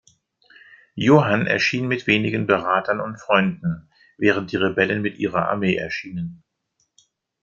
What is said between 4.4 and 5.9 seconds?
die Rebellen mit ihrer Armee